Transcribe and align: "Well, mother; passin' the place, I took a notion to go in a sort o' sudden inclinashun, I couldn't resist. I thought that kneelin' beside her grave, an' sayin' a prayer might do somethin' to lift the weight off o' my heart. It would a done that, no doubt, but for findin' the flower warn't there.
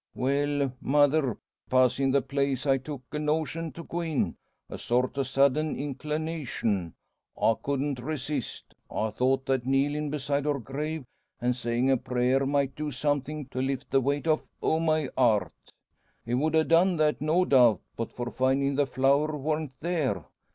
"Well, 0.15 0.73
mother; 0.81 1.37
passin' 1.69 2.09
the 2.09 2.23
place, 2.23 2.65
I 2.65 2.79
took 2.79 3.03
a 3.11 3.19
notion 3.19 3.71
to 3.73 3.83
go 3.83 3.99
in 4.01 4.35
a 4.67 4.79
sort 4.79 5.15
o' 5.19 5.21
sudden 5.21 5.75
inclinashun, 5.75 6.93
I 7.39 7.53
couldn't 7.61 7.99
resist. 7.99 8.73
I 8.89 9.11
thought 9.11 9.45
that 9.45 9.67
kneelin' 9.67 10.09
beside 10.09 10.45
her 10.45 10.57
grave, 10.57 11.05
an' 11.39 11.53
sayin' 11.53 11.91
a 11.91 11.97
prayer 11.97 12.47
might 12.47 12.73
do 12.73 12.89
somethin' 12.89 13.45
to 13.51 13.61
lift 13.61 13.91
the 13.91 14.01
weight 14.01 14.25
off 14.25 14.47
o' 14.63 14.79
my 14.79 15.07
heart. 15.15 15.53
It 16.25 16.33
would 16.33 16.55
a 16.55 16.63
done 16.63 16.97
that, 16.97 17.21
no 17.21 17.45
doubt, 17.45 17.81
but 17.95 18.11
for 18.11 18.31
findin' 18.31 18.73
the 18.73 18.87
flower 18.87 19.37
warn't 19.37 19.79
there. 19.81 20.25